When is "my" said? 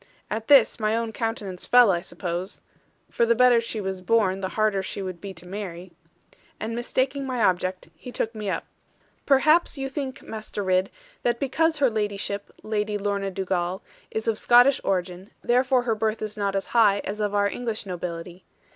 0.79-0.97, 7.27-7.43